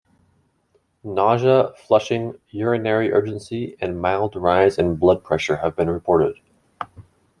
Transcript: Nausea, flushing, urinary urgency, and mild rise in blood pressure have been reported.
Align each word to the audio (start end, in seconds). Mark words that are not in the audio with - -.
Nausea, 1.03 1.75
flushing, 1.77 2.39
urinary 2.49 3.11
urgency, 3.13 3.77
and 3.79 4.01
mild 4.01 4.35
rise 4.35 4.79
in 4.79 4.95
blood 4.95 5.23
pressure 5.23 5.57
have 5.57 5.75
been 5.75 5.91
reported. 5.91 6.39